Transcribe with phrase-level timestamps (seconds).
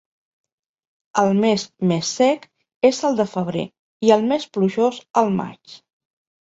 [1.23, 2.49] El mes més sec
[2.93, 3.69] és el de febrer
[4.09, 5.81] i el més plujós el maig.